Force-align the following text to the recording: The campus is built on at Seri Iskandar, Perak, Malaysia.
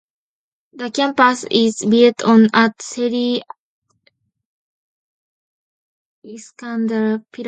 The 0.73 0.89
campus 0.89 1.45
is 1.51 1.85
built 1.85 2.23
on 2.23 2.47
at 2.55 2.81
Seri 2.81 3.43
Iskandar, 6.25 6.87
Perak, 6.89 7.19
Malaysia. 7.31 7.39